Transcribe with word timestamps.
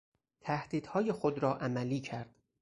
تهدیدهای 0.41 1.11
خود 1.11 1.39
را 1.39 1.57
عملی 1.57 1.99
کرد. 2.01 2.35